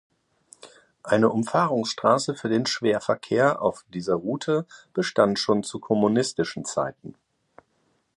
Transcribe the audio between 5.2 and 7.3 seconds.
schon zu kommunistischen Zeiten.